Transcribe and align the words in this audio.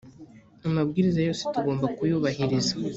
amabwiriza 0.67 1.19
yose 1.27 1.41
tugomba 1.53 1.85
kuyubahiriza. 1.97 2.73